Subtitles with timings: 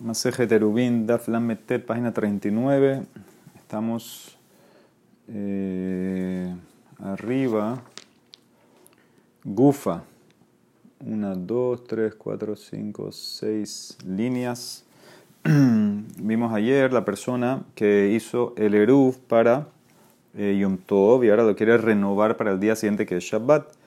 [0.00, 3.02] Maseje Terubin, Daf Lametet, página 39.
[3.54, 4.34] Estamos
[5.28, 6.56] eh,
[6.98, 7.82] arriba.
[9.44, 10.02] Gufa.
[11.04, 14.86] Una, dos, tres, cuatro, cinco, seis líneas.
[15.44, 19.68] Vimos ayer la persona que hizo el Eruv para
[20.34, 23.79] eh, Yom Tov y ahora lo quiere renovar para el día siguiente que es Shabbat.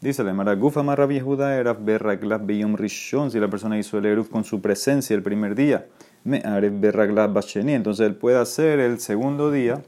[0.00, 4.44] Dice la Mara Gufa Marra Judá era Rishon, si la persona hizo el Eruv con
[4.44, 5.88] su presencia el primer día,
[6.24, 9.82] me Aref Berraglas Basheni, entonces él puede hacer el segundo día,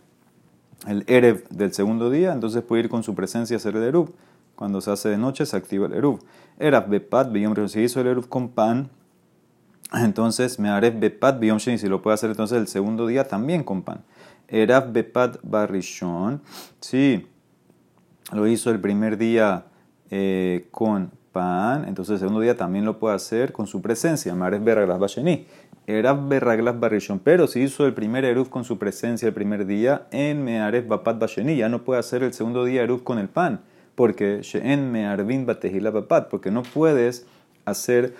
[0.86, 4.12] el Erev del segundo día, entonces puede ir con su presencia a hacer el Eruv.
[4.54, 6.18] Cuando se hace de noche se activa el Eruv.
[6.58, 8.90] Eraf Bepat Beyom Rishon, si hizo el Eruv con pan,
[9.94, 13.64] entonces me Aref Bepat Beyom Sheni, si lo puede hacer entonces el segundo día también
[13.64, 14.04] con pan.
[14.48, 16.42] Eraf Bepat Barishon,
[16.80, 17.26] si
[18.30, 19.64] lo hizo el primer día
[20.14, 24.34] eh, con pan, entonces el segundo día también lo puede hacer con su presencia.
[24.34, 25.46] Mares berraglas basheni.
[25.86, 30.44] Berraglas barishon, pero si hizo el primer eruf con su presencia el primer día, en
[30.44, 33.62] meares bapat basheni, ya no puede hacer el segundo día eruf con el pan,
[33.94, 37.24] porque en mearvin batejila bapat, porque no puedes
[37.64, 38.14] hacer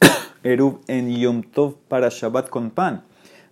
[0.42, 3.04] eruf en yom tov para Shabbat con pan,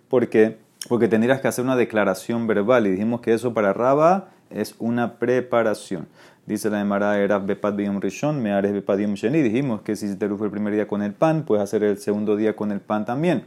[0.09, 0.57] porque
[0.89, 5.15] porque tendrías que hacer una declaración verbal y dijimos que eso para Raba es una
[5.15, 6.07] preparación.
[6.49, 9.43] Dice la Emara, era Bepat Biyom Rishon, Meares Bepat Biyom Sheni.
[9.43, 12.35] Dijimos que si te fue el primer día con el pan, puedes hacer el segundo
[12.35, 13.45] día con el pan también.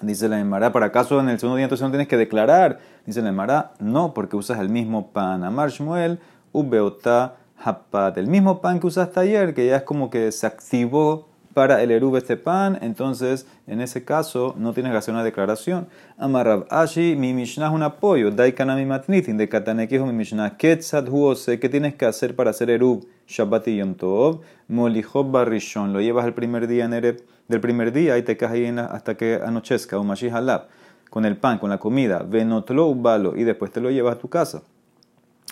[0.00, 2.78] Dice la Emara, para acaso en el segundo día entonces no tienes que declarar.
[3.04, 5.42] Dice la Emara, no, porque usas el mismo pan.
[5.42, 6.20] Amar Shmuel,
[6.52, 8.16] Ubeota Hapat.
[8.16, 11.27] El mismo pan que usaste ayer, que ya es como que se activó
[11.58, 15.88] para el Erub este pan, entonces en ese caso no tienes que hacer una declaración.
[16.16, 18.30] Amarrab Ashi, mi Mishnah un apoyo.
[18.30, 20.56] Daikanami matnitin, de Kataneki mi Mishnah.
[20.56, 23.08] Ketzad huose, ¿qué tienes que hacer para hacer Erub?
[23.26, 24.42] Shabbat y Yom Tov.
[24.68, 28.52] Molijob barrishon, lo llevas el primer día en Ereb, del primer día y te quedas
[28.52, 29.98] ahí hasta que anochezca.
[29.98, 30.68] Umashi halab,
[31.10, 32.24] con el pan, con la comida.
[32.24, 34.62] Venotlo ubalo, y después te lo llevas a tu casa.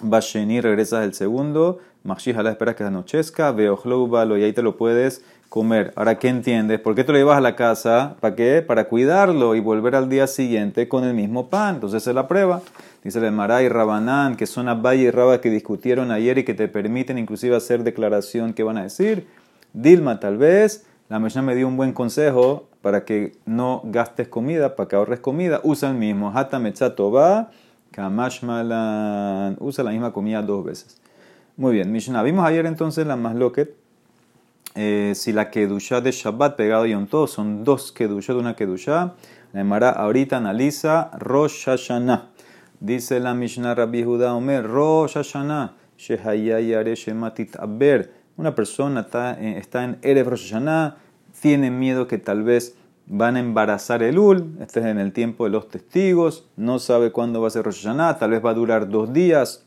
[0.03, 1.80] Basheni, regresas el segundo.
[2.05, 3.51] Mashi halab, esperas que anochezca.
[3.51, 5.92] Veojlo ubalo, y ahí te lo puedes comer.
[5.96, 6.80] Ahora, ¿qué entiendes?
[6.80, 8.17] ¿Por qué te lo llevas a la casa?
[8.20, 8.62] ¿Para qué?
[8.62, 11.77] Para cuidarlo y volver al día siguiente con el mismo pan.
[11.77, 12.62] Entonces, es la prueba.
[13.02, 16.55] Dice el Mará y Rabanán, que son Abay y Raba que discutieron ayer y que
[16.55, 18.52] te permiten inclusive hacer declaración.
[18.52, 19.29] ¿Qué van a decir?
[19.73, 20.86] Dilma, tal vez.
[21.08, 25.20] La Mishnah me dio un buen consejo para que no gastes comida, para que ahorres
[25.20, 25.61] comida.
[25.62, 26.33] Usa el mismo.
[26.35, 27.51] Hata va
[27.92, 29.56] kamashmalan.
[29.61, 31.01] Usa la misma comida dos veces.
[31.56, 32.23] Muy bien, Mishnah.
[32.23, 33.86] Vimos ayer entonces la masloquet
[34.77, 38.55] eh, si la Kedusha de Shabbat pegado a Yom Tov son dos Kedusha de una
[38.55, 39.14] Kedusha,
[39.53, 42.29] la Emara ahorita analiza Rosh Hashanah.
[42.79, 48.11] Dice la Mishnah Rabbi Judá Omer, Rosh Hashanah, Shematit Aber.
[48.36, 50.55] Una persona está, eh, está en Erev Rosh
[51.41, 52.77] tiene miedo que tal vez
[53.07, 57.13] van a embarazar el Ul, este es en el tiempo de los testigos, no sabe
[57.13, 59.65] cuándo va a ser Rosh Hashanah, tal vez va a durar dos días,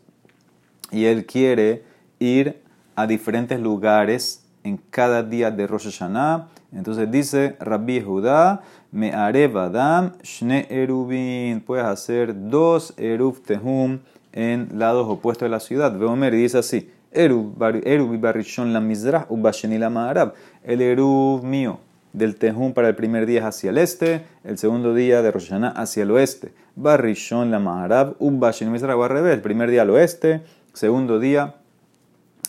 [0.91, 1.83] y él quiere
[2.19, 2.61] ir
[2.95, 6.47] a diferentes lugares en cada día de Rosh Hashanah.
[6.71, 11.61] Entonces dice Rabbi Judá, me adam shne erubin.
[11.61, 13.99] Puedes hacer dos eruv tehum
[14.31, 15.97] en lados opuestos de la ciudad.
[15.97, 20.33] Veomer dice así, eruv barishon la mizrah ubasheni la ma'arab.
[20.63, 21.79] El eruv mío
[22.13, 25.49] del tehum para el primer día es hacia el este, el segundo día de Rosh
[25.49, 26.53] Hashanah hacia el oeste.
[26.75, 29.33] Barishon la ma'arab ubasheni mizrah al revés.
[29.33, 30.41] El primer día al oeste,
[30.73, 31.55] segundo día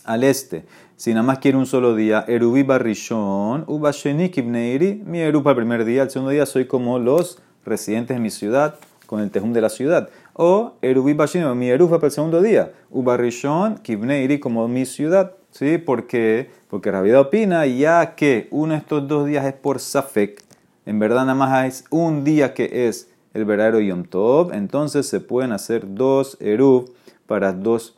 [0.05, 0.65] al este.
[1.01, 5.83] Si nada más quiere un solo día, Erubi Barrishon, Ubasheni Kibneiri, mi Erupa el primer
[5.83, 8.75] día, el segundo día soy como los residentes de mi ciudad,
[9.07, 10.09] con el tejum de la ciudad.
[10.33, 15.31] O Erubi Basheni, mi Erupa para el segundo día, Ubarrishon Kibneiri como mi ciudad.
[15.49, 15.79] ¿Sí?
[15.79, 20.43] Porque, porque vida opina, ya que uno de estos dos días es por Safek,
[20.85, 25.19] en verdad nada más es un día que es el verdadero Yom Tov, entonces se
[25.19, 26.93] pueden hacer dos Erub
[27.25, 27.95] para dos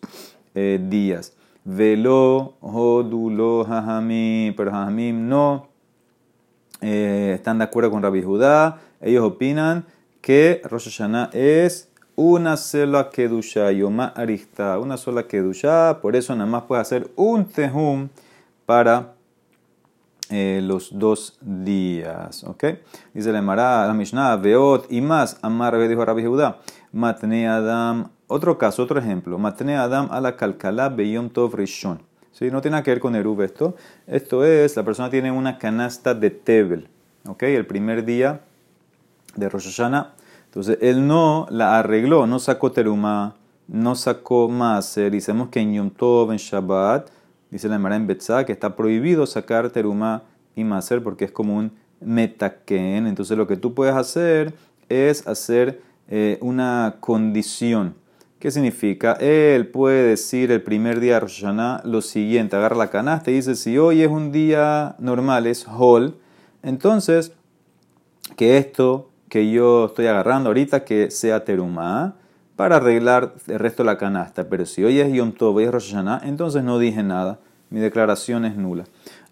[0.55, 1.33] eh, días.
[1.65, 5.67] Velo, Hodulo, Jajamim, pero Jajamim no
[6.81, 8.81] eh, están de acuerdo con Rabbi Judá.
[8.99, 9.85] Ellos opinan
[10.21, 16.49] que Rosh Hashanah es una sola Kedusha, Yoma Arista, una sola Kedusha, por eso nada
[16.49, 18.09] más puede hacer un Tehum
[18.65, 19.13] para
[20.29, 22.43] eh, los dos días.
[22.43, 22.63] ¿ok?
[23.13, 26.59] Dice la Emara, la Mishnah, Veot y más, Amar dijo Rabbi Judá,
[26.91, 29.37] Matne Adam otro caso, otro ejemplo.
[29.37, 32.01] Matne Adam a la calcala beyom tov rishon.
[32.31, 32.49] ¿Sí?
[32.49, 33.75] No tiene que ver con Erub esto.
[34.07, 36.87] Esto es, la persona tiene una canasta de Tebel.
[37.27, 37.43] ¿Ok?
[37.43, 38.41] El primer día
[39.35, 40.13] de Rosh Hashanah.
[40.45, 43.35] Entonces, él no la arregló, no sacó teruma,
[43.67, 45.11] no sacó maser.
[45.11, 47.09] Dicemos que en Yom Tov, en Shabbat,
[47.51, 50.23] dice la Emara en Betzah, que está prohibido sacar teruma
[50.55, 51.71] y maser porque es como un
[52.01, 53.07] metaken.
[53.07, 54.53] Entonces lo que tú puedes hacer
[54.89, 57.95] es hacer eh, una condición.
[58.43, 59.13] ¿Qué significa?
[59.21, 61.45] Él puede decir el primer día de Rosh
[61.85, 66.17] lo siguiente, agarra la canasta y dice, si hoy es un día normal, es hol,
[66.61, 67.31] entonces
[68.35, 72.15] que esto que yo estoy agarrando ahorita que sea terumá
[72.57, 74.49] para arreglar el resto de la canasta.
[74.49, 77.39] Pero si hoy es Yom Tov, hoy es Rosh entonces no dije nada.
[77.69, 78.83] Mi declaración es nula.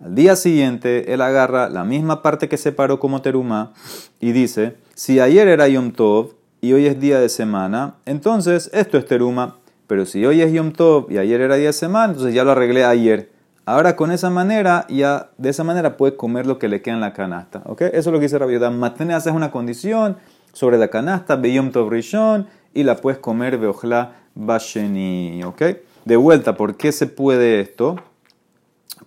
[0.02, 3.74] Al día siguiente, él agarra la misma parte que separó como terumá
[4.22, 8.98] y dice, si ayer era Yom Tov y hoy es día de semana, entonces esto
[8.98, 9.58] es teruma.
[9.88, 12.52] Pero si hoy es Yom Tov y ayer era día de semana, entonces ya lo
[12.52, 13.30] arreglé ayer.
[13.66, 17.02] Ahora con esa manera, ya de esa manera puede comer lo que le queda en
[17.02, 17.62] la canasta.
[17.66, 17.82] ¿ok?
[17.82, 20.18] Eso es lo que dice Rabbi Matene haces una condición
[20.54, 25.44] sobre la canasta, Beyom Tov Rishon, y la puedes comer Beojla Basheni.
[25.44, 25.62] ¿ok?
[26.06, 27.98] De vuelta, ¿por qué se puede esto?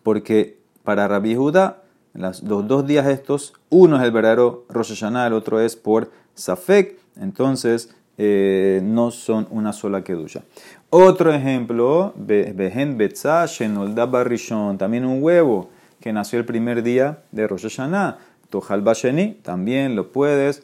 [0.02, 5.32] Porque para Rabbi Judá, los dos días estos, uno es el verdadero Rosh Hashanah, el
[5.32, 10.42] otro es por Safek, entonces eh, no son una sola kedusha.
[10.90, 12.96] Otro ejemplo, Behen
[14.78, 15.70] también un huevo
[16.00, 18.18] que nació el primer día de Rosh Hashanah.
[18.50, 18.84] Tojal
[19.42, 20.62] también lo puedes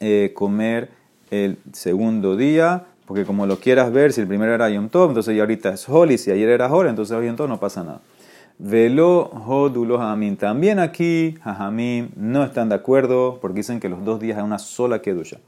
[0.00, 0.90] eh, comer
[1.30, 5.36] el segundo día, porque como lo quieras ver, si el primero era Yom Tov, entonces
[5.36, 8.00] ya ahorita es Hol, y si ayer era Hol, entonces Yom Tov no pasa nada.
[8.64, 10.36] Velo Hodulo Hamim.
[10.36, 14.60] También aquí, Hamim no están de acuerdo porque dicen que los dos días hay una
[14.60, 15.38] sola kedusha.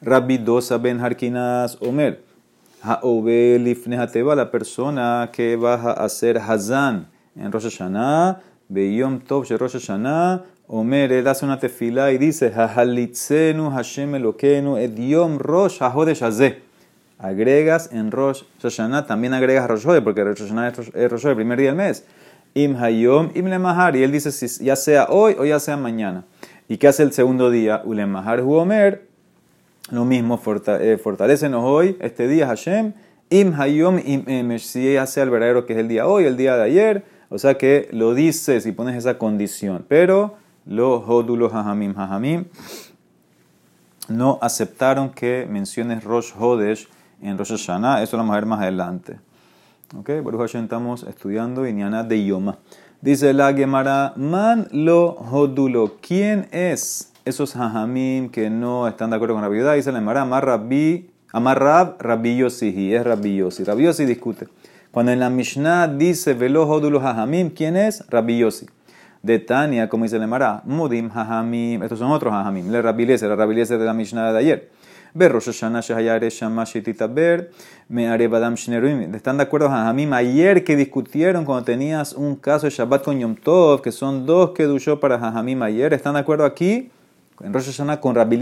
[0.00, 2.22] Rabbi Dosa ben Harkinas Omer.
[2.82, 7.06] Ha'obelifnehateva, la persona que va a hacer Hazan
[7.36, 8.40] en Rosh Hashanah,
[8.70, 14.78] Beyom Tov de Rosh Hashanah, Omer, él hace una tefila y dice, Hahalitzenu Hashem Elokenu
[14.78, 16.62] Ediom Rosh Hahodesh Hazeh.
[17.18, 21.58] Agregas en Rosh Hashanah, también agregas Rosh Hashanah, porque Rosh Hashanah es Rosh el primer
[21.58, 22.06] día del mes.
[22.54, 24.30] Im Hayom, Im Lemahar, y él dice,
[24.64, 26.24] ya sea hoy o ya sea mañana.
[26.68, 27.82] ¿Y qué hace el segundo día?
[27.84, 29.06] Ulemahar Huomer,
[29.90, 32.94] lo mismo, eh, fortalecenos hoy, este día Hashem,
[33.28, 36.36] im hayom im emesh, si ya sea el verdadero que es el día hoy, el
[36.36, 41.52] día de ayer, o sea que lo dices y pones esa condición, pero los hodulos
[41.52, 42.46] hajamim hajamim
[44.08, 46.88] no aceptaron que menciones Rosh Hodesh
[47.20, 49.18] en Rosh Hashanah, eso lo vamos a ver más adelante.
[49.96, 52.58] Ok, por Hashem estamos estudiando Inyana de Yoma.
[53.00, 57.12] Dice la Gemara, man lo hodulo, ¿quién es?
[57.24, 61.08] esos hajamim que no están de acuerdo con la viuda, dice la Emara, Amar Rabbi,
[61.32, 63.64] Amar Rab, Rabbi Yossi, es Rabbi Yossi.
[63.64, 64.48] Rabbi discute.
[64.90, 68.04] Cuando en la Mishnah dice velo hodulos hajamim, ¿quién es?
[68.08, 68.44] Rabbi.
[69.22, 73.04] De Tania, como dice la Emara, Mudim hajamim, estos son otros hajamim, le el Rabbi
[73.04, 74.70] Eliezer de la Mishnah de ayer.
[79.14, 80.12] ¿Están de acuerdo, Hajamim?
[80.12, 84.50] Ayer que discutieron cuando tenías un caso de Shabbat con Yom Tov, que son dos
[84.50, 86.90] que duchó para Hajamim ayer, ¿están de acuerdo aquí?
[87.40, 88.38] en Rosh Hashanah con Rabbi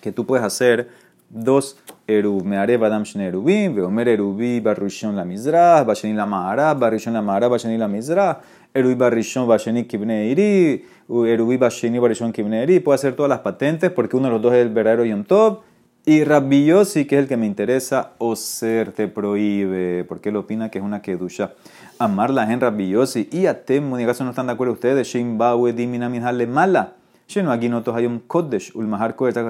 [0.00, 0.88] que tú puedes hacer
[1.28, 1.76] dos
[2.06, 7.22] erub, me haré badam erubim, veomer erubi barrishon la mizrah, basheni la ma'ara, barrishon la
[7.22, 8.40] ma'ara, basheni la mizrah,
[8.74, 13.90] erubi barrishon basheni kibne iri, erubi basheni barrishon kibne iri, puede hacer todas las patentes
[13.90, 15.60] porque uno de los dos es el verdadero Yom Tov,
[16.08, 20.36] y Rabbi Yossi, que es el que me interesa, o ser te prohíbe, porque él
[20.36, 21.54] opina que es una kedusha.
[21.98, 25.36] Amarla en Rabbi Yossi, y a Temo, en caso no están de acuerdo ustedes, Shin
[25.36, 26.46] Bawe dimina le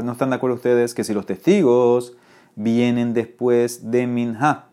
[0.02, 2.14] No están de acuerdo ustedes que si los testigos
[2.54, 4.64] vienen después de Minha,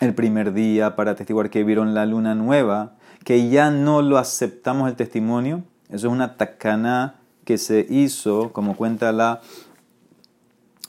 [0.00, 2.94] el primer día para testiguar que vieron la luna nueva,
[3.24, 5.62] que ya no lo aceptamos el testimonio.
[5.88, 9.42] Eso es una takana que se hizo, como cuenta la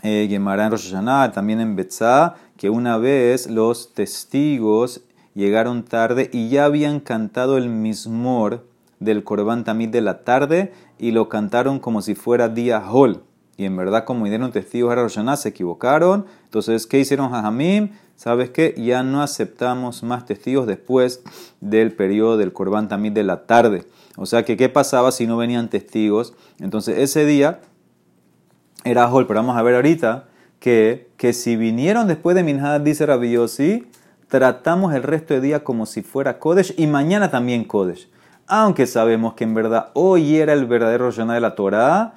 [0.03, 0.93] eh, Gemara en Rosh
[1.33, 5.01] también en Betzá, que una vez los testigos
[5.33, 8.65] llegaron tarde y ya habían cantado el mismor
[8.99, 13.23] del Corban Tamid de la tarde y lo cantaron como si fuera día Hol.
[13.57, 16.25] Y en verdad, como dieron testigos a Roshaná, se equivocaron.
[16.43, 17.91] Entonces, ¿qué hicieron Jajamim?
[18.15, 18.73] ¿Sabes qué?
[18.77, 21.23] Ya no aceptamos más testigos después
[21.61, 23.85] del periodo del Corban Tamid de la tarde.
[24.17, 26.33] O sea, que ¿qué pasaba si no venían testigos?
[26.59, 27.61] Entonces, ese día
[28.83, 29.25] era Hol.
[29.25, 30.25] Pero vamos a ver ahorita
[30.59, 33.37] que, que si vinieron después de Minhad, dice Rabbi
[34.27, 38.09] tratamos el resto de día como si fuera Kodesh y mañana también Kodesh
[38.47, 42.15] aunque sabemos que en verdad hoy era el verdadero Rosh de la Torah,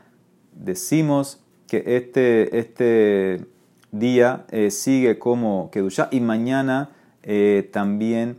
[0.53, 3.47] decimos que este, este
[3.93, 6.91] día eh, sigue como Kedusha y mañana
[7.23, 8.39] eh, también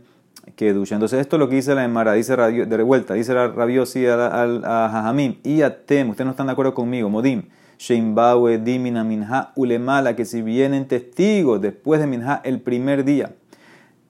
[0.56, 0.96] Kedusha.
[0.96, 4.42] Entonces, esto es lo que dice la Emara, dice de revuelta, dice la Rabiosi a,
[4.42, 7.44] a, y a Tem, ustedes no están de acuerdo conmigo, Modim.
[7.78, 13.32] Sheimbawe, Dimina, Minha, Ulemala, que si vienen testigos después de Minha el primer día,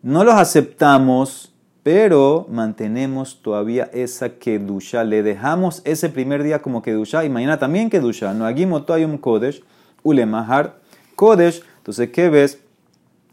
[0.03, 1.50] no los aceptamos
[1.83, 5.05] pero mantenemos todavía esa kedusha.
[5.05, 8.35] Le dejamos ese primer día como kedusha y mañana también kedusha.
[8.35, 9.63] No agimo un kodesh,
[10.03, 10.77] ulemahar
[11.17, 11.63] kodesh.
[11.79, 12.61] Entonces, ¿qué ves?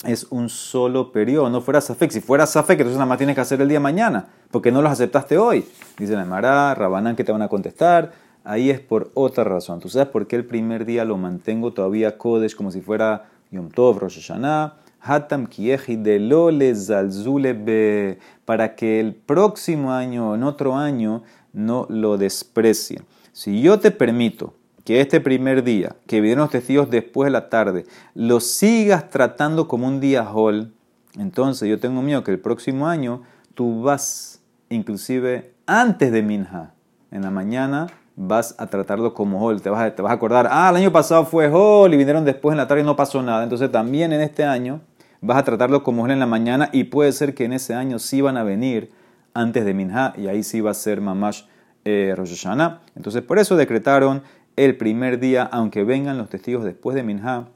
[0.06, 2.12] Es un solo periodo, no fuera safek.
[2.12, 4.92] Si fuera safek, entonces nada más tienes que hacer el día mañana, porque no los
[4.92, 5.66] aceptaste hoy.
[5.98, 8.13] Dice la Emara, Rabanán, que te van a contestar.
[8.44, 9.80] Ahí es por otra razón.
[9.82, 13.70] ¿Tú sabes por qué el primer día lo mantengo todavía kodesh como si fuera Yom
[13.70, 14.75] Tov, Rosh Hashanah?
[15.08, 16.18] Hatam de
[18.46, 21.24] para que el próximo año o en otro año
[21.54, 23.02] no lo desprecie.
[23.32, 27.50] Si yo te permito que este primer día, que vinieron los testigos después de la
[27.50, 27.86] tarde,
[28.16, 30.74] lo sigas tratando como un día hall,
[31.18, 33.24] entonces yo tengo miedo que el próximo año
[33.54, 36.74] tú vas, inclusive antes de Minha,
[37.12, 39.62] en la mañana, vas a tratarlo como hall.
[39.62, 42.26] Te vas, a, te vas a acordar, ah, el año pasado fue hall y vinieron
[42.26, 43.44] después en la tarde y no pasó nada.
[43.44, 44.82] Entonces también en este año
[45.22, 48.00] vas a tratarlo como hall en la mañana y puede ser que en ese año
[48.00, 48.92] sí van a venir
[49.34, 51.44] antes de Minha y ahí sí va a ser Mamash
[51.86, 52.16] eh.
[52.96, 54.24] Entonces por eso decretaron
[54.56, 57.48] el primer día, aunque vengan los testigos después de Minha,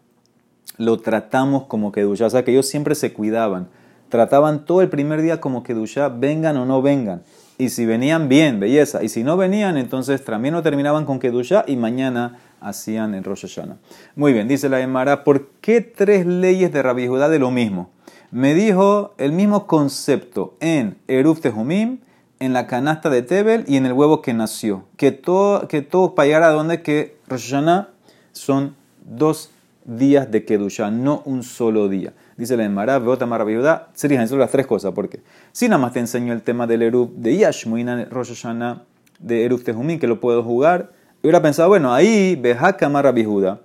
[0.77, 2.27] lo tratamos como Kedusha.
[2.27, 3.68] O sea que ellos siempre se cuidaban.
[4.10, 7.24] Trataban todo el primer día como Kedusha, vengan o no vengan.
[7.58, 9.03] Y si venían, bien, belleza.
[9.03, 13.41] Y si no venían, entonces también lo terminaban con Kedusha y mañana hacían en Rosh
[13.41, 13.77] Hashanah.
[14.15, 17.89] Muy bien, dice la Emara, ¿por qué tres leyes de Rabbi Judá de lo mismo?
[18.32, 22.00] Me dijo el mismo concepto en Eruf Tehumim,
[22.39, 24.86] en la canasta de Tebel y en el huevo que nació.
[24.96, 27.89] Que todo, que todo para a donde que Rosh Hashanah
[28.32, 29.51] son dos
[29.84, 32.13] días de Kedusha, no un solo día.
[32.38, 36.00] Dice la Emara, Beota Maravilluda, serían solo las tres cosas, porque si nada más te
[36.00, 38.84] enseño el tema del Erub de Yashmuina Rosh Hashanah
[39.20, 40.91] de Erub Tehumim, que lo puedo jugar,
[41.22, 43.62] hubiera pensado, bueno, ahí Behaka Maravilluda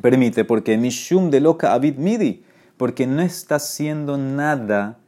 [0.00, 2.44] permite, porque Mishum de Loca Abid Midi,
[2.76, 4.98] porque no estás haciendo nada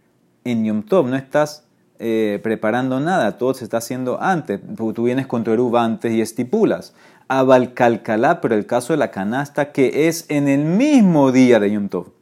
[0.44, 1.64] en Yom Tov, no estás
[1.98, 6.20] eh, preparando nada, todo se está haciendo antes, tú vienes con tu Erub antes y
[6.20, 6.94] estipulas.
[7.28, 11.88] Abalcalcalá, pero el caso de la canasta, que es en el mismo día de Yom
[11.88, 12.12] Tov.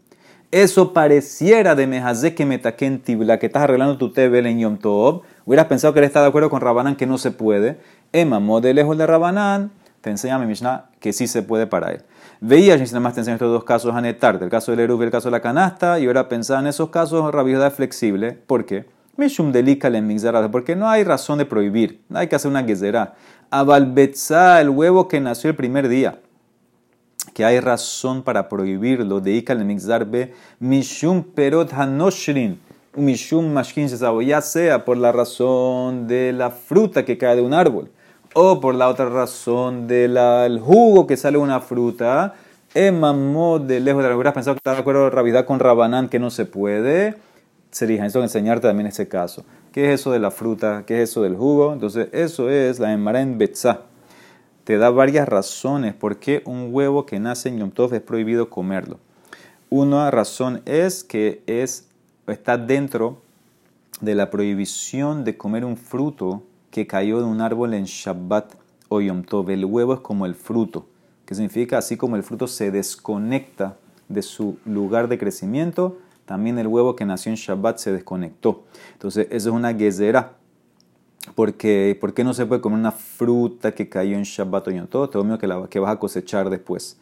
[0.51, 5.23] Eso pareciera de Mejazé que metaquen tibla, que estás arreglando tu tebel en Yom Tov.
[5.45, 7.81] Hubieras pensado que él está de acuerdo con Rabanán que no se puede.
[8.15, 12.03] Emma, de lejos de Rabanán, te enseña mi Mishnah que sí se puede para él.
[12.41, 15.07] Veías, y nada más te enseño estos dos casos Anetar, el caso del Erub y
[15.07, 18.39] el caso de la canasta, y ahora pensaba en esos casos, Rabbi flexible.
[18.47, 18.87] ¿Por qué?
[19.17, 20.01] Mishum delika le
[20.49, 23.15] porque no hay razón de prohibir, no hay que hacer una gezerá.
[23.51, 26.21] Abalbetza, el huevo que nació el primer día,
[27.33, 32.61] que hay razón para prohibirlo, de Ikal Mixarbe, Mishum Perot Hanoshrin,
[32.95, 33.89] Mishum Mashkin
[34.25, 37.91] ya sea por la razón de la fruta que cae de un árbol,
[38.35, 42.35] o por la otra razón del jugo que sale una fruta,
[42.75, 46.19] Emamod de lejos de la hubieras pensado que está de acuerdo Ravidad con Rabanán que
[46.19, 47.15] no se puede
[47.71, 48.07] serija.
[48.07, 49.45] Eso enseñarte también ese caso.
[49.73, 50.85] ¿Qué es eso de la fruta?
[50.87, 51.73] ¿Qué es eso del jugo?
[51.73, 53.39] Entonces, eso es la emara en.
[54.65, 58.49] Te da varias razones por qué un huevo que nace en Yom Tov es prohibido
[58.49, 58.99] comerlo.
[59.71, 61.89] Una razón es que es,
[62.27, 63.19] está dentro
[64.01, 66.43] de la prohibición de comer un fruto
[66.75, 68.57] que cayó de un árbol en Shabbat
[68.89, 69.49] o Yom Tov.
[69.49, 70.87] El huevo es como el fruto,
[71.25, 73.77] que significa así como el fruto se desconecta
[74.09, 78.65] de su lugar de crecimiento, también el huevo que nació en Shabbat se desconectó.
[78.93, 80.33] Entonces, eso es una gezerá.
[81.37, 84.89] Porque, ¿Por qué no se puede comer una fruta que cayó en Shabbat o Yom
[84.89, 85.11] Tov?
[85.11, 86.99] Te que, la, que vas a cosechar después.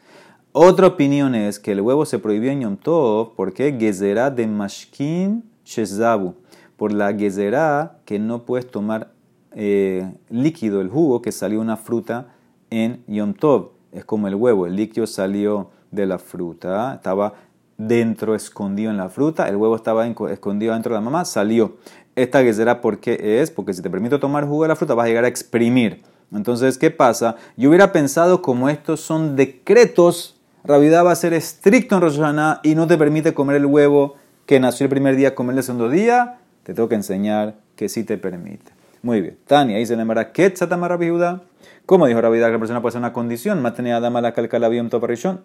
[0.53, 5.43] Otra opinión es que el huevo se prohibió en Yom Tov porque gezerá de mashkin
[5.65, 6.35] shezabu.
[6.77, 9.13] Por la gezerá que no puedes tomar
[9.55, 12.29] eh, líquido, el jugo que salió una fruta
[12.71, 13.71] en Yom Tov.
[13.93, 17.35] Es como el huevo, el líquido salió de la fruta, estaba
[17.77, 21.77] dentro, escondido en la fruta, el huevo estaba escondido dentro de la mamá, salió.
[22.15, 25.05] Esta será por qué es, porque si te permito tomar jugo de la fruta vas
[25.05, 26.03] a llegar a exprimir.
[26.33, 27.37] Entonces, ¿qué pasa?
[27.57, 32.21] Yo hubiera pensado como estos son decretos, Ravidad va a ser estricto en Rosh
[32.63, 34.17] y no te permite comer el huevo
[34.47, 38.05] que nació el primer día, comer el segundo día, te tengo que enseñar que sí
[38.05, 38.82] te permite.
[39.03, 39.37] Muy bien.
[39.47, 41.43] Tania, ahí se llamará Ketzatama Rabihuda.
[41.87, 43.61] ¿Cómo dijo Ravidad que la persona puede hacer una condición?
[43.61, 45.41] Matenia Dama la calcalabium toparishon.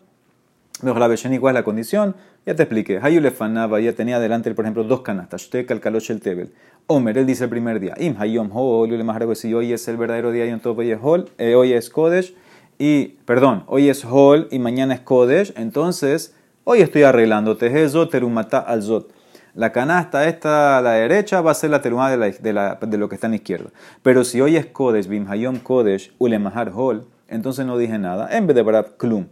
[0.83, 2.15] Mejor la ¿cuál es la condición?
[2.45, 2.99] Ya te expliqué.
[3.01, 5.41] Hayulefanaba ya tenía delante, por ejemplo, dos canastas.
[5.41, 6.53] Shte calcalosh el tebel.
[6.85, 7.95] Omer, él dice el primer día.
[7.97, 8.51] Im hayom
[8.87, 11.89] le si hoy es el verdadero día, y entonces hoy es hol, eh, hoy es
[11.89, 12.35] kodesh.
[12.77, 15.51] Y, perdón, hoy es hol y mañana es kodesh.
[15.57, 17.57] Entonces, hoy estoy arreglando.
[17.57, 19.16] Tejezo terumata al zot.
[19.57, 23.25] La canasta esta a la derecha va a ser la teruma de, lo que está
[23.25, 23.71] a la izquierda.
[24.03, 28.29] Pero si hoy es kodesh, bim hayom kodesh, ulemahar hol, entonces no dije nada.
[28.37, 29.25] En vez de para klum.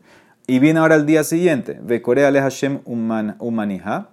[0.48, 1.79] Y viene ahora el día siguiente.
[1.79, 4.10] Ve Corea le Hashem umanija.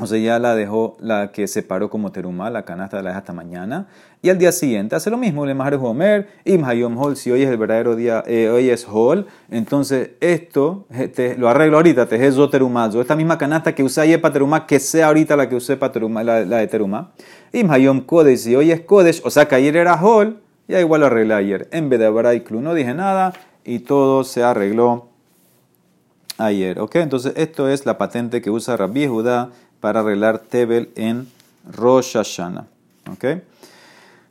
[0.00, 3.34] O sea, ya la dejó, la que separó como terumá, la canasta la deja hasta
[3.34, 3.88] mañana.
[4.22, 7.42] Y al día siguiente hace lo mismo, le majar homer, im hayom hol, si hoy
[7.42, 12.26] es el verdadero día, eh, hoy es hol, entonces esto, te, lo arreglo ahorita, te
[12.26, 13.02] es terumazo.
[13.02, 15.92] Esta misma canasta que usé ayer para terumá, que sea ahorita la que usé para
[15.92, 17.12] terumá, la, de terumá.
[17.52, 21.02] Im hayom kodesh, si hoy es kodesh, o sea que ayer era hol, ya igual
[21.02, 21.68] lo arreglé ayer.
[21.70, 25.08] En vez de Braiklu no dije nada y todo se arregló
[26.38, 26.80] ayer.
[26.80, 26.96] ¿Ok?
[26.96, 29.50] Entonces esto es la patente que usa Rabbi Judá
[29.82, 31.26] para arreglar Tebel en
[31.76, 32.66] Rosh Hashanah.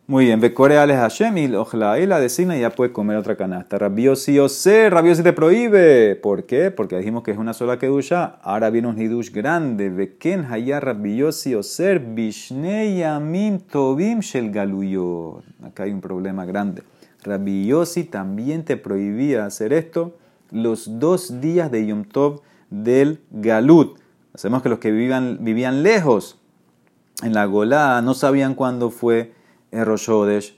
[0.07, 3.77] Muy bien, Becore Alex Hashem y la decina y ya puede comer otra canasta.
[3.77, 6.15] Rabiosi Ose, Rabiosi te prohíbe.
[6.15, 6.71] ¿Por qué?
[6.71, 8.37] Porque dijimos que es una sola kedusha.
[8.41, 9.89] Ahora viene un hidush grande.
[9.89, 15.43] Beken Haya Rabiosi Oser Bishnei Yamim Tobim Shel Galuyot.
[15.63, 16.83] Acá hay un problema grande.
[17.23, 20.17] Rabiosi también te prohibía hacer esto
[20.49, 24.00] los dos días de Yom Tov del Galut.
[24.33, 26.39] Hacemos que los que vivían, vivían lejos
[27.21, 29.33] en la Golá no sabían cuándo fue
[29.71, 30.09] el Rosh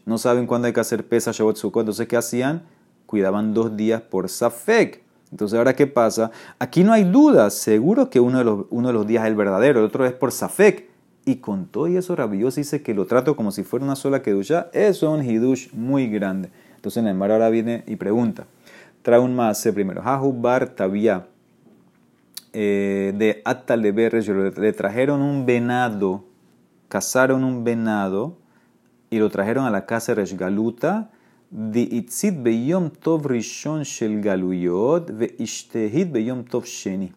[0.05, 1.81] no saben cuándo hay que hacer pesa Shabbat Sukkot.
[1.81, 2.63] Entonces, ¿qué hacían?
[3.05, 5.03] Cuidaban dos días por Safek.
[5.29, 6.31] Entonces, ¿ahora qué pasa?
[6.57, 7.51] Aquí no hay duda.
[7.51, 10.13] Seguro que uno de los, uno de los días es el verdadero, el otro es
[10.13, 10.89] por Safek.
[11.25, 14.23] Y con todo y eso, Rabbios dice que lo trato como si fuera una sola
[14.23, 14.69] Kedusha.
[14.73, 16.49] Eso es un Hidush muy grande.
[16.75, 18.45] Entonces, Neymar ahora viene y pregunta.
[19.03, 20.01] Trae un más primero.
[20.01, 20.73] Hahu Bar
[22.53, 24.13] eh, de Ataleber,
[24.57, 26.25] le trajeron un venado,
[26.87, 28.37] cazaron un venado
[29.09, 31.09] y lo trajeron a la casa de Reshgaluta.
[31.49, 37.13] Di itzit beyom tov rishon shel galuyot ve ishtehit beyom tov sheni.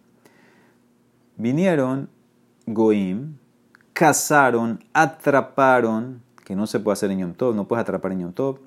[1.39, 2.09] Vinieron
[2.67, 3.39] goim,
[3.93, 8.33] cazaron, atraparon, que no se puede hacer en Yom Tov, no puedes atrapar en Yom
[8.33, 8.59] Tov,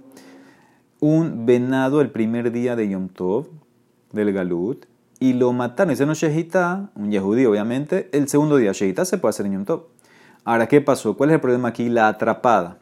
[0.99, 3.47] un venado el primer día de Yom Tov,
[4.11, 4.85] del Galut,
[5.19, 5.95] y lo mataron.
[6.07, 8.71] No Shehita, un Yehudí obviamente, el segundo día.
[8.71, 9.83] Shehita se puede hacer en Yom Tov.
[10.45, 11.17] Ahora, ¿qué pasó?
[11.17, 11.89] ¿Cuál es el problema aquí?
[11.89, 12.77] La atrapada.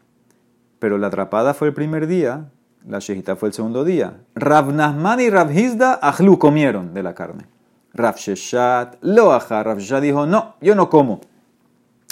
[0.79, 2.49] Pero la atrapada fue el primer día,
[2.87, 4.21] la Shehita fue el segundo día.
[4.35, 7.45] Rav Nahman y Rav Hizda, Ahlu, comieron de la carne.
[7.93, 11.21] Rav Sheshat, lo Rav Sheshat dijo, no, yo no como.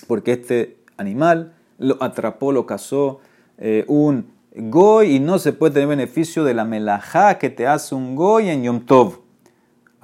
[0.08, 3.20] Porque este animal lo atrapó, lo cazó
[3.58, 7.94] eh, un goy y no se puede tener beneficio de la melajá que te hace
[7.94, 9.25] un goy en Yom Tov.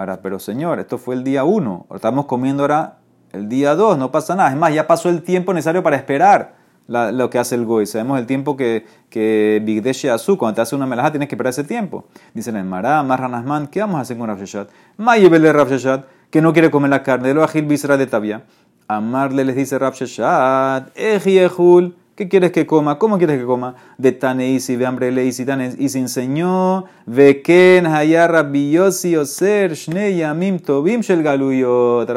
[0.02, 2.98] Ahora, pero señor, esto fue el día 1, estamos comiendo ahora
[3.34, 4.50] el día 2, no pasa nada.
[4.50, 6.56] Es más, ya pasó el tiempo necesario para esperar
[6.88, 7.86] lo que hace el goy.
[7.86, 11.52] Sabemos el tiempo que, que Bigdesh Azu, cuando te hace una melajá, tienes que esperar
[11.52, 12.06] ese tiempo.
[12.34, 14.70] Dicen en Mará, Marranasman, ¿qué vamos a hacer con Rav Sheshat?
[14.98, 18.42] Mayebele Rav Sheshat, que no quiere comer la carne, lo agil bisra de Tabia.
[18.88, 23.00] Amarle les dice Rav Sheshat, Ejiehul, ¿Qué quieres que coma?
[23.00, 23.74] ¿Cómo quieres que coma?
[23.98, 25.44] De Taneisi, ve hambre leisi,
[25.80, 32.08] y se enseñó, Veken hayar rabbiyosi oser, shnei yamim tobim shel galuyot.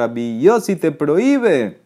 [0.78, 1.78] Te prohíbe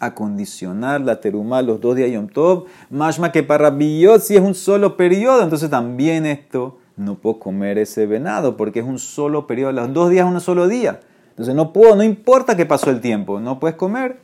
[0.00, 4.96] acondicionar la terumá los dos días Yom Tov, más que para Rabbiyosi es un solo
[4.96, 9.92] periodo, entonces también esto no puedo comer ese venado porque es un solo periodo, los
[9.92, 10.98] dos días es un solo día.
[11.30, 14.18] Entonces no puedo, no importa que pasó el tiempo, no puedes comer.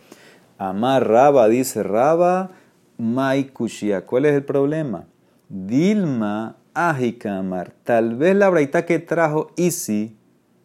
[0.59, 2.51] Amar Raba, dice Raba,
[2.97, 3.51] Mai
[4.07, 5.07] ¿Cuál es el problema?
[5.49, 7.73] Dilma Ajikamar.
[7.85, 10.17] Tal vez la braita que trajo Isi,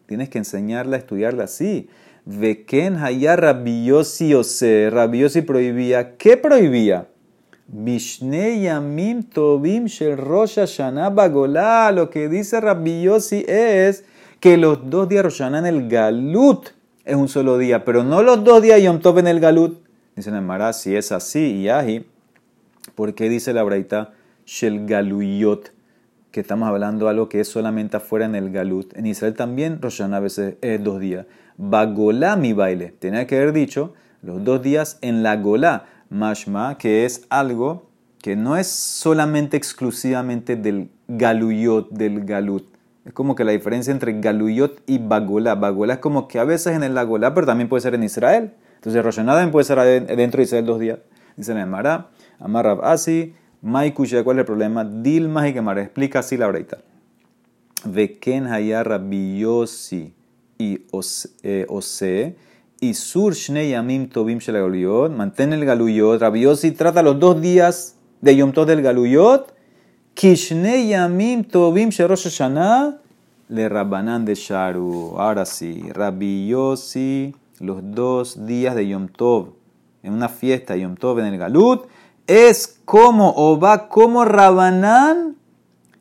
[0.06, 1.90] tienes que enseñarla a estudiarla así.
[2.26, 4.90] Veken haya rabiosi ose.
[4.92, 6.18] Rabiosi prohibía.
[6.18, 7.08] ¿Qué prohibía?
[7.68, 11.92] Mishnei yamim tobim shel Rosh Hashanah bagolá.
[11.92, 14.04] Lo que dice rabiosi es
[14.40, 16.70] que los dos días Rosh en el Galut
[17.06, 19.80] es un solo día, pero no los dos días Yom Tov en el Galut.
[20.16, 22.06] Dicen en Mará, si es así, y Aji,
[23.00, 24.12] ¿Por qué dice la braita
[24.46, 25.72] Shel Galuyot?
[26.32, 28.94] Que estamos hablando de algo que es solamente afuera en el Galut.
[28.98, 31.26] En Israel también Roshan a veces es dos días.
[31.56, 32.94] Bagolá mi baile.
[33.00, 35.86] Tenía que haber dicho los dos días en la Golá.
[36.10, 37.88] Mashma, que es algo
[38.22, 42.68] que no es solamente exclusivamente del Galuyot, del Galut.
[43.06, 45.56] Es como que la diferencia entre Galuyot y Bagolá.
[45.56, 48.52] Bagolá es como que a veces en el Golá, pero también puede ser en Israel.
[48.76, 51.00] Entonces Rosh puede ser dentro de Israel dos días.
[51.38, 51.68] Dice en el
[52.40, 52.72] Mará.
[52.72, 54.86] Amar Asi, Maikushia, ¿cuál es el problema?
[54.86, 56.78] Dilma y Gemara, explica así la breita.
[57.84, 60.14] Veken haya Rabbiyosi
[60.58, 60.82] y
[61.44, 62.36] eh, Ose,
[62.82, 68.36] y Sur Shnei Yamim Tobim Shelagoluyot, mantén el Galuyot, Rabbiyosi trata los dos días de
[68.36, 69.54] Yom Tov del Galuyot,
[70.14, 72.98] Kishnei Yamim Tobim Sherosh Hashanah,
[73.48, 75.16] le Rabbanan de Sharu.
[75.18, 79.54] Ahora sí, Rabbiyosi, los dos días de Yom Tov,
[80.04, 81.88] en una fiesta Yom Tov en el Galut,
[82.30, 85.36] es como o va como Rabanán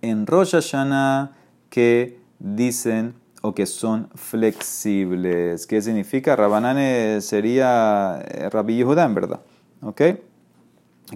[0.03, 1.33] en Rosh Hashanah
[1.71, 5.67] que dicen o que son flexibles.
[5.67, 6.37] ¿Qué significa?
[6.37, 9.41] Rabanán sería eh, Rabbi Yehuda, en verdad.
[9.81, 10.03] ¿Ok?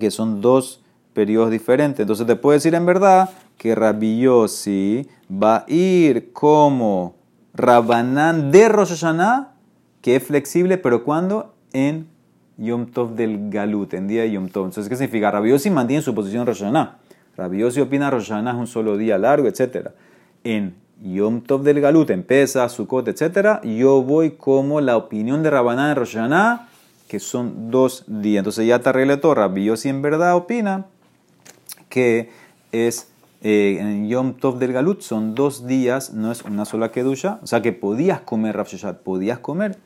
[0.01, 2.01] Que son dos periodos diferentes.
[2.01, 7.16] Entonces te puedo decir en verdad que Rabbi Yossi va a ir como
[7.53, 9.53] Rabanán de Rosh Hashanah,
[10.01, 11.55] que es flexible, pero ¿cuándo?
[11.75, 12.12] En
[12.62, 14.66] Yom Tov del Galut, en día de Yom Tov.
[14.66, 15.31] Entonces, ¿qué significa?
[15.31, 16.98] Rabbi Yossi mantiene su posición Rosh Hashanah.
[17.37, 19.88] Rabbi Yossi opina Rosh es un solo día largo, etc.
[20.44, 23.62] En Yom Tov del Galut, en Pesa, Sukkot, etc.
[23.64, 26.16] Yo voy como la opinión de Rabanán en Rosh
[27.09, 28.40] que son dos días.
[28.40, 29.35] Entonces ya te arreglé todo.
[29.35, 30.87] Rabbi Yossi en verdad opina
[31.88, 32.31] que
[32.70, 33.09] es
[33.42, 37.46] eh, en Yom Tov del Galut son dos días, no es una sola kedusha, o
[37.48, 38.68] sea que podías comer Rav
[39.03, 39.79] podías comer.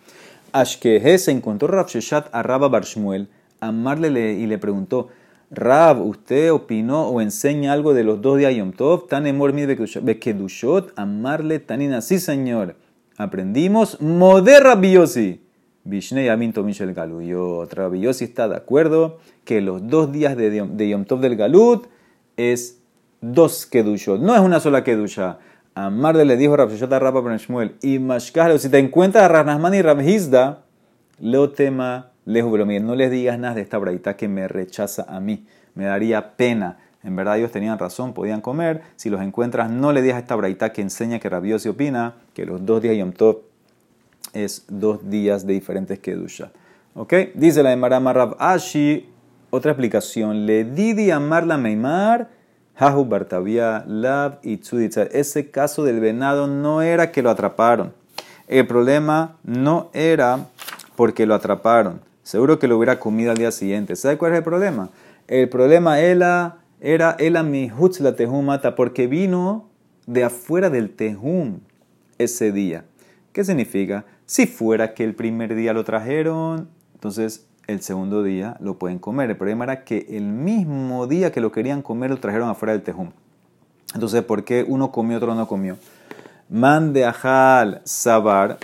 [0.61, 1.87] Ashkehe se encontró Rav
[2.33, 3.29] a Rabba Barshmuel,
[3.61, 5.09] amarle y le preguntó,
[5.51, 9.07] Rab, ¿usted opinó o enseña algo de los dos días Yom Tov?
[9.07, 12.75] Tan emor bekedushot, amarle tanin así, señor.
[13.17, 14.97] Aprendimos moder Rabbi
[15.85, 17.23] Vishnei Aminto Michel Galut.
[17.23, 21.87] Yo, Rabbi está de acuerdo que los dos días de, de Yom Tov del Galut
[22.37, 22.81] es
[23.21, 24.21] dos kedushot.
[24.21, 25.39] No es una sola kedusha.
[25.77, 29.75] Amarle le dijo Rabsheshat a Rabba Ben Shmuel, y Mashkahlo, si te encuentras a Ranasman
[29.75, 30.63] y Rabhizda,
[31.21, 35.47] lo tema lejos, no les digas nada de esta braita que me rechaza a mí.
[35.75, 36.79] Me daría pena.
[37.05, 38.85] En verdad ellos tenían razón, podían comer.
[38.97, 42.65] Si los encuentras, no le digas esta braita que enseña que Rabiosi opina que los
[42.65, 43.43] dos días de Yom Tov
[44.33, 46.53] es dos días de diferentes kedusha.
[46.95, 47.13] ¿Ok?
[47.35, 49.11] Dice la de Marama Rab Ashi,
[49.51, 50.47] otra explicación.
[50.47, 52.36] Le di amar la Meimar
[52.79, 54.61] Hahu Bartavia, Lab y
[55.13, 57.95] Ese caso del venado no era que lo atraparon.
[58.49, 60.47] El problema no era
[60.95, 62.01] porque lo atraparon.
[62.23, 63.97] Seguro que lo hubiera comido al día siguiente.
[63.97, 64.91] ¿Sabe cuál es el problema?
[65.27, 69.69] El problema era, era el amihutz la tejumata porque vino
[70.07, 71.61] de afuera del tejum
[72.19, 72.85] ese día.
[73.33, 74.05] ¿Qué significa?
[74.27, 79.31] Si fuera que el primer día lo trajeron, entonces el segundo día lo pueden comer.
[79.31, 82.83] El problema era que el mismo día que lo querían comer lo trajeron afuera del
[82.83, 83.11] tejum.
[83.95, 85.77] Entonces, ¿por qué uno comió, otro no comió?
[86.49, 88.59] Man de ajal sabar.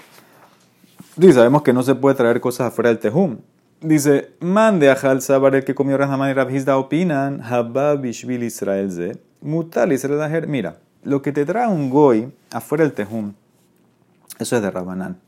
[1.17, 3.39] Dice, sabemos que no se puede traer cosas afuera del tejum.
[3.81, 8.93] Dice, man de ajal sabar, el que comió Rahman y Rabhizda opinan, habab ishvil Israel
[8.93, 13.33] ze, mutal Israel Mira, lo que te trae un goy afuera del tejum,
[14.39, 15.19] eso es de Rabanán.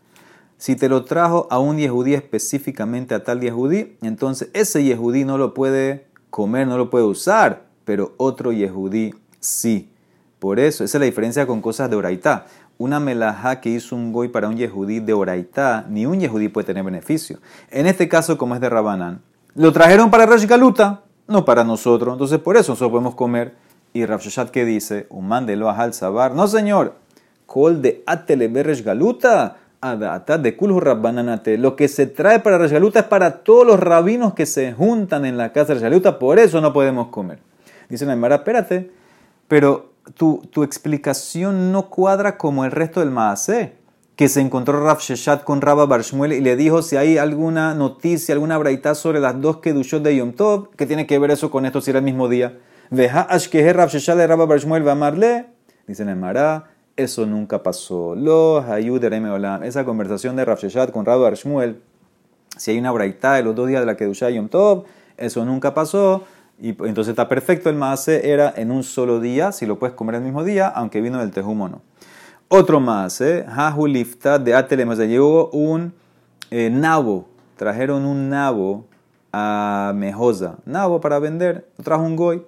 [0.56, 5.36] Si te lo trajo a un yehudí específicamente a tal yehudí, entonces ese yehudí no
[5.36, 9.90] lo puede comer, no lo puede usar, pero otro yehudí sí.
[10.38, 12.46] Por eso, esa es la diferencia con cosas de oraitá.
[12.76, 16.66] Una melajá que hizo un goy para un yehudí de oraitá, ni un yehudí puede
[16.66, 17.38] tener beneficio.
[17.70, 19.22] En este caso, como es de Rabanán,
[19.54, 20.48] lo trajeron para Rashi
[21.26, 22.14] no para nosotros.
[22.14, 23.54] Entonces, por eso nosotros podemos comer.
[23.92, 25.90] Y Rav que dice, un mandelo a.
[26.34, 26.96] No, señor.
[27.46, 31.58] Col de atele galuta de kulhu rabbananate.
[31.58, 35.36] Lo que se trae para Reshaluta es para todos los rabinos que se juntan en
[35.36, 37.38] la casa de Reshaluta, por eso no podemos comer.
[37.90, 38.90] Dice la espérate,
[39.46, 43.74] pero tu, tu, explicación no cuadra como el resto del Maasé,
[44.16, 48.34] que se encontró Rav Sheshat con Rabba Barshmuel y le dijo si hay alguna noticia,
[48.34, 51.66] alguna braita sobre las dos kedushot de Yom Tov, que tiene que ver eso con
[51.66, 52.58] esto si era el mismo día.
[52.90, 55.46] Veja Ashkehe Rav Sheshat de Rabba Barshmuel va amarle,
[55.86, 56.04] dice
[56.96, 58.14] eso nunca pasó.
[58.14, 59.62] Los Olam.
[59.62, 60.58] Esa conversación de Rav
[60.92, 61.80] con Rav Shmuel,
[62.56, 64.84] si hay una braita de los dos días de la Kedushá Yom Tov,
[65.16, 66.24] eso nunca pasó.
[66.60, 70.16] Y entonces está perfecto el maase, era en un solo día, si lo puedes comer
[70.16, 71.82] el mismo día, aunque vino del Tejum o no.
[72.48, 75.92] Otro maase, Hahu Lifta de Atelem, llegó un
[76.52, 77.26] eh, nabo,
[77.56, 78.84] trajeron un nabo
[79.32, 82.46] a Mejosa, nabo para vender, trajo un goy,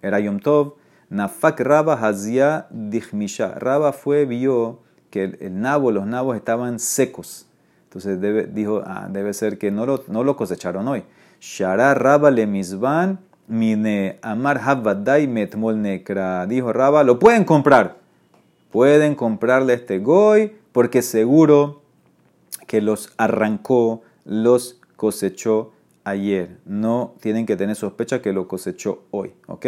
[0.00, 0.74] era Yom Tov,
[1.10, 3.58] Nafak Raba Hazia Dichmisha.
[3.58, 4.78] Raba fue, vio
[5.10, 7.46] que el, nabo, los nabos estaban secos.
[7.84, 11.02] Entonces debe, dijo, ah, debe ser que no lo, no lo cosecharon hoy.
[11.40, 13.18] Shara Raba le misban
[13.48, 16.46] mine amar habadai metmol nekra.
[16.46, 17.96] Dijo Raba, lo pueden comprar.
[18.70, 21.82] Pueden comprarle este goy porque seguro
[22.68, 25.72] que los arrancó, los cosechó
[26.04, 26.58] ayer.
[26.64, 29.32] No tienen que tener sospecha que lo cosechó hoy.
[29.48, 29.66] ¿Ok?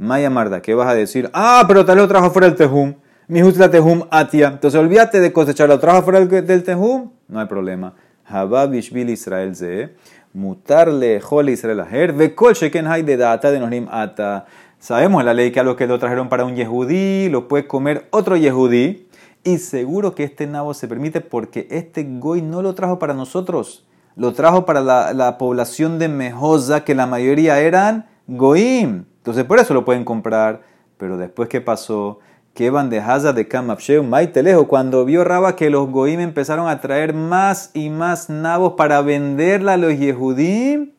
[0.00, 1.28] Maya Marda, ¿qué vas a decir?
[1.34, 2.94] Ah, pero tal vez lo trajo fuera del Tejum.
[3.28, 4.48] Mi la Tejum atia.
[4.48, 7.10] Entonces olvídate de cosechar, lo trajo fuera del Tejum.
[7.28, 7.92] No hay problema.
[8.24, 9.94] Habab Ishbil Israel ze.
[10.32, 12.14] Mutarle Jol Israel aher.
[12.14, 14.46] Vekol Sheken Hay de Data de Norim Ata.
[14.78, 18.08] Sabemos la ley que a los que lo trajeron para un Yehudí, lo puede comer
[18.08, 19.06] otro Yehudí.
[19.44, 23.84] Y seguro que este nabo se permite porque este Goy no lo trajo para nosotros.
[24.16, 29.04] Lo trajo para la, la población de Mejosa, que la mayoría eran Goim.
[29.20, 30.62] Entonces por eso lo pueden comprar,
[30.96, 32.18] pero después que pasó
[32.54, 37.70] que van de Kamapsheu, Maitelejo, cuando vio Raba que los Goim empezaron a traer más
[37.74, 40.90] y más nabos para venderla a los Yehudim,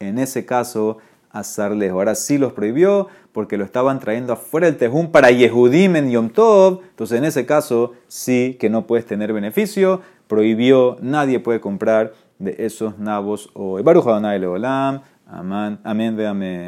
[0.00, 0.98] en ese caso,
[1.30, 1.92] Azarles.
[1.92, 6.30] Ahora sí los prohibió porque lo estaban trayendo afuera del Tejún para Yehudim en Yom
[6.30, 6.80] Tov.
[6.82, 10.00] Entonces, en ese caso, sí que no puedes tener beneficio.
[10.26, 13.50] Prohibió, nadie puede comprar de esos nabos.
[13.52, 15.02] O Leolam.
[15.26, 16.64] Amén, amén, amén.